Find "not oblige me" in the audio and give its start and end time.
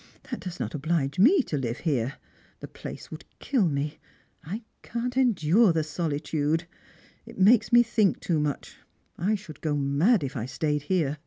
0.58-1.44